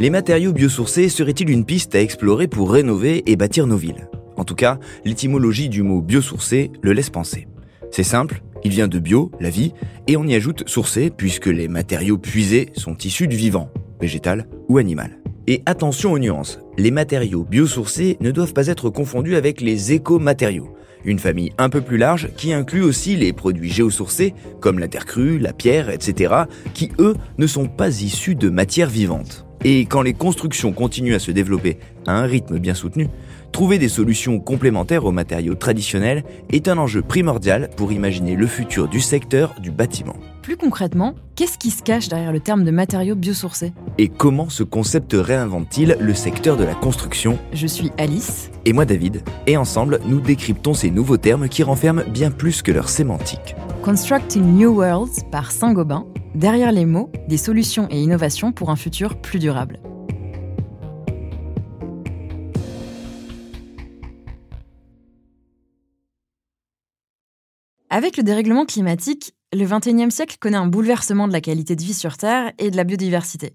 Les 0.00 0.08
matériaux 0.08 0.54
biosourcés 0.54 1.10
seraient-ils 1.10 1.50
une 1.50 1.66
piste 1.66 1.94
à 1.94 2.00
explorer 2.00 2.48
pour 2.48 2.72
rénover 2.72 3.22
et 3.30 3.36
bâtir 3.36 3.66
nos 3.66 3.76
villes? 3.76 4.08
En 4.38 4.44
tout 4.44 4.54
cas, 4.54 4.78
l'étymologie 5.04 5.68
du 5.68 5.82
mot 5.82 6.00
biosourcé 6.00 6.70
le 6.80 6.94
laisse 6.94 7.10
penser. 7.10 7.48
C'est 7.90 8.02
simple, 8.02 8.40
il 8.64 8.70
vient 8.70 8.88
de 8.88 8.98
bio, 8.98 9.30
la 9.40 9.50
vie, 9.50 9.74
et 10.06 10.16
on 10.16 10.24
y 10.24 10.34
ajoute 10.34 10.66
sourcé 10.66 11.10
puisque 11.14 11.48
les 11.48 11.68
matériaux 11.68 12.16
puisés 12.16 12.70
sont 12.76 12.96
issus 12.96 13.28
du 13.28 13.36
vivant, 13.36 13.68
végétal 14.00 14.48
ou 14.70 14.78
animal. 14.78 15.18
Et 15.46 15.62
attention 15.66 16.12
aux 16.12 16.18
nuances, 16.18 16.60
les 16.78 16.90
matériaux 16.90 17.44
biosourcés 17.44 18.16
ne 18.22 18.30
doivent 18.30 18.54
pas 18.54 18.68
être 18.68 18.88
confondus 18.88 19.36
avec 19.36 19.60
les 19.60 19.92
éco-matériaux, 19.92 20.74
une 21.04 21.18
famille 21.18 21.52
un 21.58 21.68
peu 21.68 21.82
plus 21.82 21.98
large 21.98 22.30
qui 22.38 22.54
inclut 22.54 22.84
aussi 22.84 23.16
les 23.16 23.34
produits 23.34 23.70
géosourcés 23.70 24.32
comme 24.60 24.78
la 24.78 24.88
terre 24.88 25.04
crue, 25.04 25.38
la 25.38 25.52
pierre, 25.52 25.90
etc., 25.90 26.44
qui 26.72 26.90
eux 26.98 27.16
ne 27.36 27.46
sont 27.46 27.66
pas 27.66 28.00
issus 28.00 28.34
de 28.34 28.48
matières 28.48 28.88
vivantes. 28.88 29.44
Et 29.62 29.84
quand 29.84 30.00
les 30.00 30.14
constructions 30.14 30.72
continuent 30.72 31.14
à 31.14 31.18
se 31.18 31.30
développer 31.30 31.78
à 32.06 32.12
un 32.12 32.22
rythme 32.22 32.58
bien 32.58 32.74
soutenu, 32.74 33.08
trouver 33.52 33.78
des 33.78 33.90
solutions 33.90 34.40
complémentaires 34.40 35.04
aux 35.04 35.12
matériaux 35.12 35.54
traditionnels 35.54 36.24
est 36.50 36.66
un 36.66 36.78
enjeu 36.78 37.02
primordial 37.02 37.68
pour 37.76 37.92
imaginer 37.92 38.36
le 38.36 38.46
futur 38.46 38.88
du 38.88 39.00
secteur 39.00 39.54
du 39.60 39.70
bâtiment. 39.70 40.16
Plus 40.40 40.56
concrètement, 40.56 41.14
qu'est-ce 41.36 41.58
qui 41.58 41.70
se 41.70 41.82
cache 41.82 42.08
derrière 42.08 42.32
le 42.32 42.40
terme 42.40 42.64
de 42.64 42.70
matériaux 42.70 43.14
biosourcés? 43.14 43.74
Et 43.98 44.08
comment 44.08 44.48
ce 44.48 44.62
concept 44.62 45.12
réinvente-t-il 45.12 45.96
le 46.00 46.14
secteur 46.14 46.56
de 46.56 46.64
la 46.64 46.74
construction? 46.74 47.38
Je 47.52 47.66
suis 47.66 47.90
Alice. 47.98 48.50
Et 48.64 48.72
moi 48.72 48.86
David. 48.86 49.22
Et 49.46 49.58
ensemble, 49.58 50.00
nous 50.06 50.20
décryptons 50.20 50.72
ces 50.72 50.90
nouveaux 50.90 51.18
termes 51.18 51.50
qui 51.50 51.62
renferment 51.62 52.04
bien 52.08 52.30
plus 52.30 52.62
que 52.62 52.72
leur 52.72 52.88
sémantique. 52.88 53.54
Constructing 53.82 54.42
New 54.42 54.74
Worlds 54.74 55.24
par 55.30 55.50
Saint-Gobain. 55.50 56.06
Derrière 56.34 56.70
les 56.70 56.86
mots, 56.86 57.10
des 57.28 57.36
solutions 57.36 57.88
et 57.90 58.00
innovations 58.00 58.52
pour 58.52 58.70
un 58.70 58.76
futur 58.76 59.20
plus 59.20 59.40
durable. 59.40 59.80
Avec 67.90 68.16
le 68.16 68.22
dérèglement 68.22 68.64
climatique, 68.64 69.34
le 69.52 69.66
XXIe 69.66 70.12
siècle 70.12 70.36
connaît 70.38 70.56
un 70.56 70.68
bouleversement 70.68 71.26
de 71.26 71.32
la 71.32 71.40
qualité 71.40 71.74
de 71.74 71.82
vie 71.82 71.94
sur 71.94 72.16
Terre 72.16 72.52
et 72.58 72.70
de 72.70 72.76
la 72.76 72.84
biodiversité. 72.84 73.48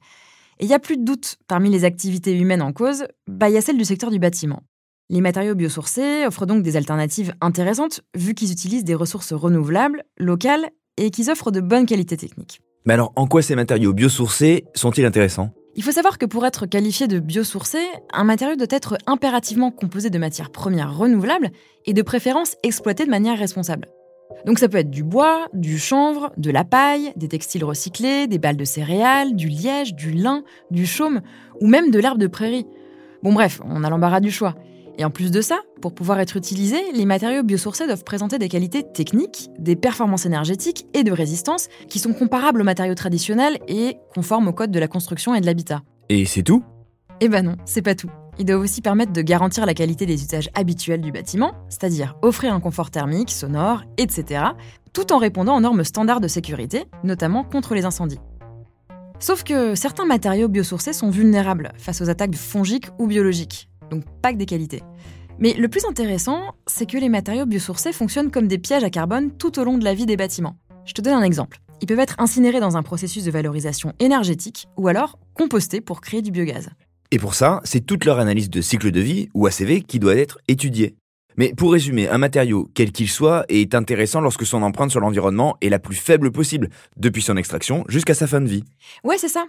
Et 0.59 0.65
il 0.65 0.67
n'y 0.67 0.73
a 0.73 0.79
plus 0.79 0.97
de 0.97 1.05
doute, 1.05 1.37
parmi 1.47 1.69
les 1.69 1.85
activités 1.85 2.37
humaines 2.37 2.61
en 2.61 2.73
cause, 2.73 3.05
bah, 3.27 3.49
il 3.49 3.53
y 3.53 3.57
a 3.57 3.61
celle 3.61 3.77
du 3.77 3.85
secteur 3.85 4.11
du 4.11 4.19
bâtiment. 4.19 4.63
Les 5.09 5.21
matériaux 5.21 5.55
biosourcés 5.55 6.25
offrent 6.27 6.45
donc 6.45 6.61
des 6.61 6.75
alternatives 6.75 7.35
intéressantes, 7.39 8.01
vu 8.15 8.33
qu'ils 8.33 8.51
utilisent 8.51 8.83
des 8.83 8.95
ressources 8.95 9.31
renouvelables, 9.31 10.03
locales, 10.17 10.69
et 10.97 11.11
qu'ils 11.11 11.29
offrent 11.29 11.51
de 11.51 11.61
bonnes 11.61 11.85
qualités 11.85 12.17
techniques. 12.17 12.61
Mais 12.85 12.93
alors, 12.93 13.11
en 13.15 13.27
quoi 13.27 13.41
ces 13.41 13.55
matériaux 13.55 13.93
biosourcés 13.93 14.65
sont-ils 14.75 15.05
intéressants? 15.05 15.51
Il 15.77 15.83
faut 15.83 15.91
savoir 15.91 16.17
que 16.17 16.25
pour 16.25 16.45
être 16.45 16.65
qualifié 16.65 17.07
de 17.07 17.19
biosourcé, 17.19 17.79
un 18.13 18.23
matériau 18.23 18.55
doit 18.55 18.67
être 18.69 18.97
impérativement 19.07 19.71
composé 19.71 20.09
de 20.09 20.17
matières 20.17 20.51
premières 20.51 20.97
renouvelables 20.97 21.49
et 21.85 21.93
de 21.93 22.01
préférence 22.01 22.55
exploité 22.63 23.03
de 23.05 23.09
manière 23.09 23.37
responsable. 23.37 23.89
Donc 24.45 24.59
ça 24.59 24.69
peut 24.69 24.77
être 24.77 24.89
du 24.89 25.03
bois, 25.03 25.47
du 25.53 25.77
chanvre, 25.77 26.31
de 26.37 26.49
la 26.49 26.63
paille, 26.63 27.11
des 27.15 27.27
textiles 27.27 27.65
recyclés, 27.65 28.27
des 28.27 28.37
balles 28.37 28.57
de 28.57 28.63
céréales, 28.63 29.35
du 29.35 29.49
liège, 29.49 29.95
du 29.95 30.11
lin, 30.11 30.43
du 30.71 30.85
chaume 30.85 31.21
ou 31.59 31.67
même 31.67 31.91
de 31.91 31.99
l'herbe 31.99 32.19
de 32.19 32.27
prairie. 32.27 32.65
Bon 33.21 33.33
bref, 33.33 33.59
on 33.65 33.83
a 33.83 33.89
l'embarras 33.89 34.19
du 34.19 34.31
choix. 34.31 34.55
Et 34.97 35.03
en 35.03 35.09
plus 35.09 35.31
de 35.31 35.41
ça, 35.41 35.59
pour 35.81 35.93
pouvoir 35.93 36.19
être 36.19 36.37
utilisés, 36.37 36.81
les 36.93 37.05
matériaux 37.05 37.43
biosourcés 37.43 37.85
doivent 37.85 38.03
présenter 38.03 38.39
des 38.39 38.47
qualités 38.47 38.83
techniques, 38.83 39.49
des 39.59 39.75
performances 39.75 40.25
énergétiques 40.25 40.87
et 40.93 41.03
de 41.03 41.11
résistance 41.11 41.67
qui 41.89 41.99
sont 41.99 42.13
comparables 42.13 42.61
aux 42.61 42.65
matériaux 42.65 42.95
traditionnels 42.95 43.59
et 43.67 43.97
conformes 44.13 44.47
au 44.47 44.53
code 44.53 44.71
de 44.71 44.79
la 44.79 44.87
construction 44.87 45.35
et 45.35 45.41
de 45.41 45.45
l'habitat. 45.45 45.81
Et 46.09 46.25
c'est 46.25 46.43
tout? 46.43 46.63
Eh 47.19 47.27
ben 47.27 47.43
non, 47.43 47.55
c'est 47.65 47.81
pas 47.81 47.95
tout. 47.95 48.09
Ils 48.37 48.45
doivent 48.45 48.61
aussi 48.61 48.81
permettre 48.81 49.13
de 49.13 49.21
garantir 49.21 49.65
la 49.65 49.73
qualité 49.73 50.05
des 50.05 50.21
usages 50.23 50.49
habituels 50.53 51.01
du 51.01 51.11
bâtiment, 51.11 51.53
c'est-à-dire 51.69 52.15
offrir 52.21 52.53
un 52.53 52.59
confort 52.59 52.91
thermique, 52.91 53.31
sonore, 53.31 53.83
etc., 53.97 54.43
tout 54.93 55.11
en 55.11 55.17
répondant 55.17 55.57
aux 55.57 55.61
normes 55.61 55.83
standards 55.83 56.21
de 56.21 56.27
sécurité, 56.27 56.85
notamment 57.03 57.43
contre 57.43 57.75
les 57.75 57.85
incendies. 57.85 58.19
Sauf 59.19 59.43
que 59.43 59.75
certains 59.75 60.05
matériaux 60.05 60.49
biosourcés 60.49 60.93
sont 60.93 61.09
vulnérables 61.09 61.71
face 61.77 62.01
aux 62.01 62.09
attaques 62.09 62.35
fongiques 62.35 62.87
ou 62.99 63.07
biologiques, 63.07 63.69
donc 63.89 64.03
pas 64.21 64.33
que 64.33 64.37
des 64.37 64.45
qualités. 64.45 64.83
Mais 65.39 65.53
le 65.53 65.67
plus 65.67 65.85
intéressant, 65.85 66.53
c'est 66.65 66.89
que 66.89 66.97
les 66.97 67.09
matériaux 67.09 67.45
biosourcés 67.45 67.91
fonctionnent 67.91 68.31
comme 68.31 68.47
des 68.47 68.57
pièges 68.57 68.83
à 68.83 68.89
carbone 68.89 69.31
tout 69.31 69.59
au 69.59 69.63
long 69.63 69.77
de 69.77 69.83
la 69.83 69.93
vie 69.93 70.05
des 70.05 70.17
bâtiments. 70.17 70.55
Je 70.85 70.93
te 70.93 71.01
donne 71.01 71.13
un 71.13 71.23
exemple. 71.23 71.59
Ils 71.81 71.87
peuvent 71.87 71.99
être 71.99 72.15
incinérés 72.19 72.61
dans 72.61 72.77
un 72.77 72.83
processus 72.83 73.25
de 73.25 73.31
valorisation 73.31 73.93
énergétique 73.99 74.67
ou 74.77 74.87
alors 74.87 75.19
compostés 75.33 75.81
pour 75.81 75.99
créer 75.99 76.21
du 76.21 76.31
biogaz. 76.31 76.69
Et 77.11 77.19
pour 77.19 77.35
ça, 77.35 77.61
c'est 77.63 77.85
toute 77.85 78.05
leur 78.05 78.19
analyse 78.19 78.49
de 78.49 78.61
cycle 78.61 78.91
de 78.91 78.99
vie, 78.99 79.29
ou 79.33 79.45
ACV, 79.45 79.81
qui 79.81 79.99
doit 79.99 80.15
être 80.15 80.39
étudiée. 80.47 80.95
Mais 81.37 81.53
pour 81.55 81.71
résumer, 81.71 82.07
un 82.09 82.17
matériau, 82.17 82.69
quel 82.73 82.91
qu'il 82.91 83.09
soit, 83.09 83.45
est 83.49 83.75
intéressant 83.75 84.21
lorsque 84.21 84.45
son 84.45 84.61
empreinte 84.61 84.91
sur 84.91 84.99
l'environnement 84.99 85.57
est 85.61 85.69
la 85.69 85.79
plus 85.79 85.95
faible 85.95 86.31
possible, 86.31 86.69
depuis 86.97 87.21
son 87.21 87.37
extraction 87.37 87.83
jusqu'à 87.89 88.13
sa 88.13 88.27
fin 88.27 88.41
de 88.41 88.47
vie. 88.47 88.63
Ouais, 89.03 89.17
c'est 89.17 89.27
ça. 89.27 89.45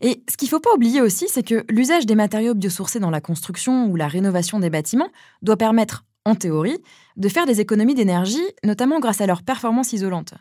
Et 0.00 0.22
ce 0.30 0.36
qu'il 0.36 0.46
ne 0.46 0.50
faut 0.50 0.60
pas 0.60 0.74
oublier 0.74 1.00
aussi, 1.00 1.26
c'est 1.28 1.42
que 1.42 1.64
l'usage 1.70 2.06
des 2.06 2.14
matériaux 2.14 2.54
biosourcés 2.54 3.00
dans 3.00 3.10
la 3.10 3.20
construction 3.20 3.86
ou 3.86 3.96
la 3.96 4.08
rénovation 4.08 4.58
des 4.60 4.70
bâtiments 4.70 5.10
doit 5.42 5.56
permettre, 5.56 6.04
en 6.24 6.34
théorie, 6.34 6.78
de 7.16 7.28
faire 7.28 7.46
des 7.46 7.60
économies 7.60 7.94
d'énergie, 7.94 8.38
notamment 8.64 9.00
grâce 9.00 9.20
à 9.20 9.26
leur 9.26 9.42
performance 9.42 9.92
isolante. 9.92 10.34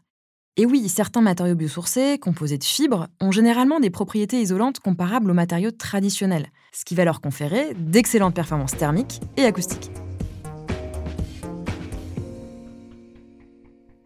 Et 0.58 0.66
oui, 0.66 0.90
certains 0.90 1.22
matériaux 1.22 1.56
biosourcés, 1.56 2.18
composés 2.18 2.58
de 2.58 2.64
fibres, 2.66 3.08
ont 3.22 3.32
généralement 3.32 3.80
des 3.80 3.90
propriétés 3.90 4.42
isolantes 4.42 4.80
comparables 4.80 5.32
aux 5.32 5.36
matériaux 5.36 5.72
traditionnels, 5.72 6.48
ce 6.74 6.84
qui 6.84 6.96
va 6.96 7.06
leur 7.06 7.22
conférer 7.22 7.74
d'excellentes 7.78 8.36
performances 8.36 8.76
thermiques 8.76 9.22
et 9.38 9.46
acoustiques. 9.46 9.90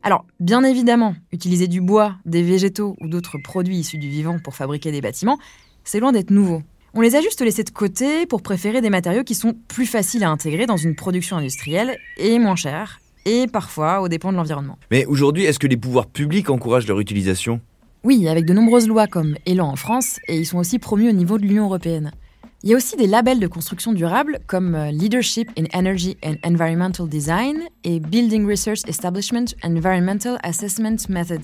Alors, 0.06 0.25
bien 0.41 0.66
évidemment, 0.66 1.16
utiliser 1.31 1.69
du 1.69 1.80
bois, 1.80 2.18
des 2.25 2.44
végétaux 2.44 2.97
ou 3.00 3.08
d'autres 3.08 3.38
produits 3.38 3.78
issus 3.78 3.97
du 3.97 4.09
vivant 4.09 4.38
pour 4.38 4.53
fabriquer 4.53 4.91
des 4.91 5.00
bâtiments, 5.00 5.38
c'est 5.86 6.02
loin 6.02 6.12
d'être 6.12 6.30
nouveau. 6.30 6.62
On 6.94 7.00
les 7.00 7.16
a 7.16 7.22
juste 7.22 7.40
laissés 7.40 7.64
de 7.64 7.69
côté 7.69 8.25
pour 8.25 8.41
préférer 8.41 8.81
des 8.81 8.90
matériaux 8.90 9.24
qui 9.24 9.34
sont 9.34 9.53
plus 9.69 9.86
faciles 9.86 10.25
à 10.25 10.30
intégrer 10.30 10.66
dans 10.66 10.75
une 10.75 10.94
production 10.94 11.38
industrielle 11.38 11.97
et 12.18 12.38
moins 12.38 12.58
chers, 12.58 13.00
et 13.24 13.47
parfois 13.47 14.02
aux 14.02 14.09
dépens 14.09 14.34
de 14.34 14.38
l'environnement. 14.38 14.78
Mais 14.91 15.06
aujourd'hui, 15.06 15.46
est-ce 15.46 15.58
que 15.58 15.68
les 15.68 15.78
pouvoirs 15.78 16.08
publics 16.08 16.50
encouragent 16.50 16.88
leur 16.88 17.00
utilisation? 17.00 17.62
Oui, 18.03 18.28
avec 18.28 18.46
de 18.46 18.52
nombreuses 18.52 18.90
lois 18.90 19.08
comme 19.08 19.38
Elan 19.46 19.70
en 19.70 19.78
France, 19.78 20.20
et 20.28 20.38
ils 20.38 20.46
sont 20.46 20.58
aussi 20.58 20.80
promus 20.80 21.08
au 21.08 21.14
niveau 21.14 21.38
de 21.38 21.44
l'Union 21.44 21.64
européenne. 21.64 22.12
Il 22.66 22.69
y 22.69 22.74
a 22.74 22.78
aussi 22.78 22.96
des 22.96 23.07
labels 23.07 23.41
de 23.41 23.47
construction 23.47 23.91
durable 23.91 24.40
comme 24.47 24.74
euh, 24.74 24.90
Leadership 24.90 25.51
in 25.59 25.66
Energy 25.78 26.16
and 26.24 26.35
Environmental 26.46 27.09
Design 27.09 27.57
et 27.84 28.00
Building 28.00 28.50
Research 28.50 28.79
Establishment 28.88 29.47
Environmental 29.63 30.40
Assessment 30.44 30.96
Method. 31.09 31.41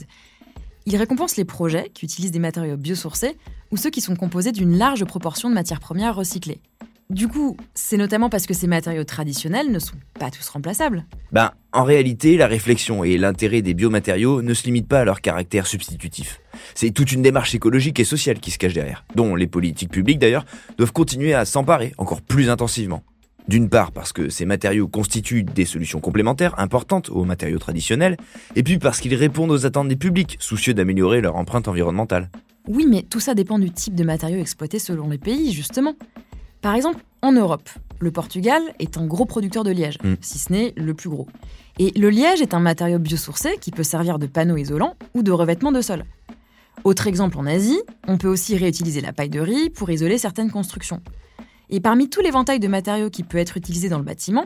Ils 0.86 0.96
récompensent 0.96 1.36
les 1.36 1.44
projets 1.44 1.92
qui 1.94 2.06
utilisent 2.06 2.32
des 2.32 2.40
matériaux 2.40 2.78
biosourcés 2.78 3.36
ou 3.70 3.76
ceux 3.76 3.90
qui 3.90 4.00
sont 4.00 4.16
composés 4.16 4.54
d'une 4.54 4.78
large 4.78 5.04
proportion 5.04 5.50
de 5.50 5.56
matières 5.56 5.82
premières 5.82 6.16
recyclées. 6.16 6.62
Du 7.10 7.28
coup, 7.28 7.58
c'est 7.74 7.98
notamment 7.98 8.30
parce 8.30 8.46
que 8.46 8.54
ces 8.54 8.68
matériaux 8.68 9.04
traditionnels 9.04 9.74
ne 9.74 9.80
sont 9.80 9.98
pas 10.18 10.32
tous 10.32 10.48
remplaçables. 10.48 11.04
Ben, 11.34 11.52
en 11.74 11.84
réalité, 11.84 12.38
la 12.38 12.48
réflexion 12.48 13.04
et 13.04 13.18
l'intérêt 13.18 13.62
des 13.62 13.74
biomatériaux 13.74 14.42
ne 14.42 14.54
se 14.54 14.64
limitent 14.64 14.88
pas 14.88 15.02
à 15.02 15.06
leur 15.06 15.20
caractère 15.20 15.68
substitutif. 15.68 16.40
C'est 16.76 16.92
toute 16.92 17.12
une 17.12 17.22
démarche 17.22 17.56
écologique 17.56 18.00
et 18.00 18.04
sociale 18.04 18.40
qui 18.40 18.52
se 18.52 18.58
cache 18.58 18.74
derrière, 18.74 19.06
dont 19.16 19.36
les 19.36 19.48
politiques 19.48 19.92
publiques 19.92 20.20
d'ailleurs 20.20 20.46
doivent 20.78 20.94
continuer 20.94 21.34
à 21.34 21.46
s'emparer 21.46 21.94
encore 21.98 22.22
plus 22.22 22.50
intensivement. 22.50 23.04
D'une 23.48 23.70
part 23.70 23.92
parce 23.92 24.14
que 24.14 24.30
ces 24.30 24.46
matériaux 24.46 24.88
constituent 24.88 25.44
des 25.44 25.66
solutions 25.66 26.00
complémentaires 26.00 26.54
importantes 26.60 27.10
aux 27.10 27.26
matériaux 27.26 27.58
traditionnels, 27.58 28.16
et 28.56 28.62
puis 28.62 28.78
parce 28.78 29.00
qu'ils 29.00 29.16
répondent 29.16 29.50
aux 29.52 29.66
attentes 29.66 29.88
des 29.88 29.96
publics, 29.96 30.38
soucieux 30.40 30.74
d'améliorer 30.76 31.20
leur 31.22 31.36
empreinte 31.36 31.68
environnementale. 31.68 32.30
Oui, 32.68 32.86
mais 32.88 33.02
tout 33.02 33.20
ça 33.20 33.34
dépend 33.34 33.58
du 33.58 33.72
type 33.72 33.96
de 33.96 34.04
matériaux 34.04 34.40
exploités 34.40 34.78
selon 34.78 35.10
les 35.10 35.18
pays, 35.18 35.52
justement. 35.52 35.96
Par 36.62 36.76
exemple, 36.76 37.00
en 37.24 37.32
Europe, 37.32 37.68
le 38.00 38.12
Portugal 38.12 38.62
est 38.80 38.98
un 38.98 39.06
gros 39.08 39.26
producteur 39.26 39.64
de 39.64 39.72
liège, 39.72 39.98
Mm. 40.04 40.14
si 40.22 40.38
ce 40.38 40.52
n'est 40.54 40.74
le 40.78 40.94
plus 40.94 41.10
gros. 41.10 41.28
Et 41.80 41.92
le 41.98 42.10
liège 42.10 42.42
est 42.42 42.54
un 42.54 42.60
matériau 42.60 43.00
biosourcé 43.00 43.58
qui 43.60 43.72
peut 43.72 43.84
servir 43.84 44.20
de 44.20 44.28
panneau 44.28 44.58
isolant 44.58 44.96
ou 45.16 45.24
de 45.24 45.32
revêtement 45.32 45.72
de 45.72 45.82
sol. 45.82 46.04
Autre 46.84 47.08
exemple 47.08 47.38
en 47.38 47.46
Asie, 47.46 47.82
on 48.08 48.18
peut 48.18 48.28
aussi 48.28 48.56
réutiliser 48.56 49.02
la 49.02 49.14
paille 49.14 49.30
de 49.30 49.40
riz 49.40 49.70
pour 49.70 49.90
isoler 49.90 50.18
certaines 50.18 50.50
constructions. 50.50 51.02
Et 51.70 51.80
parmi 51.80 52.10
tout 52.10 52.22
l'éventail 52.22 52.60
de 52.60 52.68
matériaux 52.68 53.10
qui 53.10 53.24
peut 53.24 53.38
être 53.38 53.58
utilisé 53.58 53.90
dans 53.90 53.98
le 53.98 54.04
bâtiment, 54.04 54.46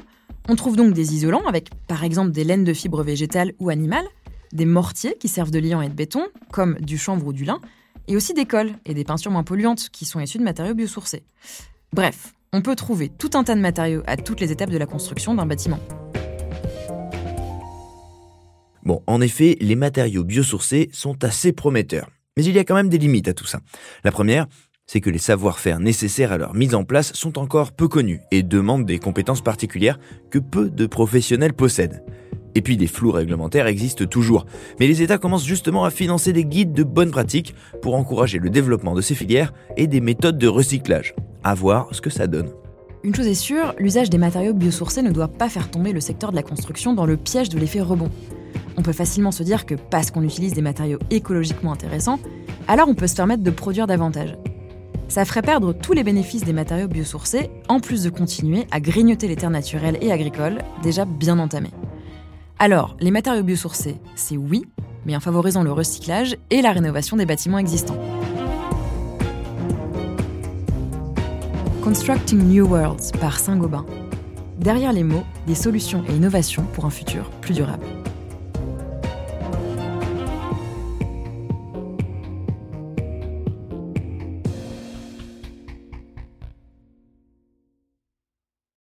on 0.50 0.56
trouve 0.56 0.76
donc 0.76 0.94
des 0.94 1.14
isolants 1.14 1.46
avec 1.48 1.70
par 1.88 2.04
exemple 2.04 2.32
des 2.32 2.44
laines 2.44 2.64
de 2.64 2.74
fibres 2.74 3.04
végétales 3.04 3.54
ou 3.60 3.70
animales, 3.70 4.06
des 4.52 4.66
mortiers 4.66 5.16
qui 5.20 5.28
servent 5.28 5.52
de 5.52 5.60
liant 5.60 5.82
et 5.82 5.90
de 5.90 5.94
béton, 5.94 6.28
comme 6.52 6.76
du 6.82 6.98
chanvre 6.98 7.28
ou 7.28 7.34
du 7.34 7.46
lin, 7.46 7.60
et 8.08 8.16
aussi 8.16 8.34
des 8.34 8.46
cols 8.46 8.74
et 8.86 8.94
des 8.94 9.04
peintures 9.04 9.32
moins 9.32 9.44
polluantes 9.44 9.90
qui 9.90 10.06
sont 10.06 10.20
issues 10.20 10.38
de 10.38 10.44
matériaux 10.44 10.74
biosourcés. 10.74 11.24
Bref, 11.94 12.34
on 12.52 12.62
peut 12.62 12.76
trouver 12.76 13.10
tout 13.10 13.32
un 13.36 13.44
tas 13.44 13.56
de 13.56 13.62
matériaux 13.62 14.04
à 14.06 14.18
toutes 14.18 14.42
les 14.42 14.52
étapes 14.52 14.70
de 14.70 14.78
la 14.78 14.86
construction 14.86 15.34
d'un 15.34 15.46
bâtiment. 15.46 15.80
Bon, 18.84 19.02
en 19.08 19.22
effet, 19.22 19.56
les 19.62 19.76
matériaux 19.76 20.26
biosourcés 20.26 20.90
sont 20.92 21.24
assez 21.24 21.54
prometteurs. 21.54 22.10
Mais 22.36 22.44
il 22.46 22.56
y 22.56 22.60
a 22.60 22.64
quand 22.64 22.76
même 22.76 22.90
des 22.90 22.98
limites 22.98 23.28
à 23.28 23.34
tout 23.34 23.46
ça. 23.46 23.60
La 24.04 24.12
première, 24.12 24.48
c'est 24.88 25.02
que 25.02 25.10
les 25.10 25.20
savoir-faire 25.20 25.80
nécessaires 25.80 26.32
à 26.32 26.38
leur 26.38 26.56
mise 26.56 26.76
en 26.76 26.84
place 26.84 27.14
sont 27.14 27.38
encore 27.38 27.72
peu 27.72 27.88
connus 27.88 28.22
et 28.32 28.44
demandent 28.44 28.86
des 28.86 29.00
compétences 29.00 29.42
particulières 29.42 30.00
que 30.32 30.40
peu 30.40 30.70
de 30.70 30.86
professionnels 30.86 31.54
possèdent. 31.54 32.04
Et 32.56 32.62
puis 32.62 32.78
des 32.78 32.88
flous 32.88 33.12
réglementaires 33.12 33.68
existent 33.68 34.06
toujours, 34.06 34.46
mais 34.80 34.88
les 34.88 35.02
États 35.02 35.18
commencent 35.18 35.46
justement 35.46 35.86
à 35.86 35.90
financer 35.90 36.34
des 36.34 36.46
guides 36.46 36.74
de 36.74 36.84
bonnes 36.84 37.12
pratiques 37.12 37.56
pour 37.82 37.96
encourager 37.96 38.40
le 38.40 38.50
développement 38.50 38.94
de 38.94 39.02
ces 39.02 39.16
filières 39.16 39.54
et 39.78 39.88
des 39.88 40.02
méthodes 40.02 40.38
de 40.38 40.48
recyclage. 40.48 41.16
À 41.44 41.56
voir 41.56 41.90
ce 41.92 42.02
que 42.02 42.10
ça 42.10 42.28
donne. 42.28 42.50
Une 43.04 43.14
chose 43.14 43.28
est 43.28 43.34
sûre, 43.34 43.74
l'usage 43.80 44.10
des 44.10 44.18
matériaux 44.18 44.54
biosourcés 44.54 45.02
ne 45.02 45.12
doit 45.12 45.28
pas 45.28 45.50
faire 45.50 45.70
tomber 45.70 45.92
le 45.92 46.00
secteur 46.00 46.32
de 46.32 46.36
la 46.36 46.44
construction 46.44 46.94
dans 46.94 47.06
le 47.06 47.18
piège 47.18 47.50
de 47.50 47.60
l'effet 47.60 47.82
rebond. 47.82 48.10
On 48.78 48.82
peut 48.82 48.94
facilement 48.94 49.32
se 49.32 49.44
dire 49.44 49.66
que 49.66 49.76
parce 49.76 50.12
qu'on 50.12 50.24
utilise 50.24 50.54
des 50.54 50.62
matériaux 50.62 51.00
écologiquement 51.10 51.72
intéressants, 51.72 52.20
alors 52.68 52.88
on 52.90 52.96
peut 52.96 53.08
se 53.08 53.16
permettre 53.16 53.44
de 53.44 53.52
produire 53.52 53.88
davantage. 53.88 54.36
Ça 55.10 55.26
ferait 55.26 55.42
perdre 55.42 55.74
tous 55.74 55.94
les 55.94 56.04
bénéfices 56.04 56.44
des 56.44 56.54
matériaux 56.54 56.88
biosourcés, 56.88 57.52
en 57.68 57.80
plus 57.80 58.04
de 58.04 58.10
continuer 58.10 58.66
à 58.72 58.80
grignoter 58.80 59.28
les 59.28 59.36
terres 59.36 59.52
naturelles 59.52 59.98
et 60.02 60.12
agricoles 60.12 60.60
déjà 60.82 61.06
bien 61.06 61.38
entamées. 61.38 61.74
Alors, 62.58 62.98
les 63.00 63.12
matériaux 63.12 63.44
biosourcés, 63.44 63.98
c'est 64.16 64.38
oui, 64.38 64.66
mais 65.06 65.16
en 65.16 65.20
favorisant 65.20 65.64
le 65.64 65.72
recyclage 65.72 66.38
et 66.50 66.62
la 66.62 66.72
rénovation 66.72 67.18
des 67.18 67.26
bâtiments 67.26 67.60
existants. 67.60 67.98
Constructing 71.84 72.40
New 72.40 72.66
Worlds 72.66 73.12
par 73.20 73.40
Saint-Gobain. 73.40 73.86
Derrière 74.58 74.94
les 74.94 75.04
mots, 75.04 75.24
des 75.46 75.56
solutions 75.56 76.04
et 76.08 76.16
innovations 76.16 76.64
pour 76.74 76.86
un 76.86 76.90
futur 76.90 77.30
plus 77.42 77.54
durable. 77.54 77.86